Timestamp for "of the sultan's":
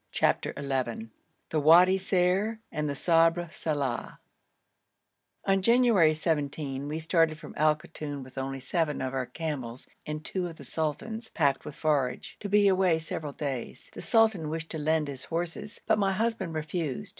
10.47-11.29